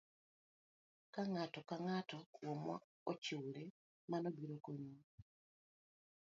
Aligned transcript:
Ka 1.13 1.21
ng'ato 1.31 1.59
ka 1.69 1.75
ng'ato 1.85 2.17
kuomwa 2.33 2.75
ochiwore, 3.11 3.65
mano 4.09 4.27
biro 4.37 4.55
konyowa. 4.65 5.03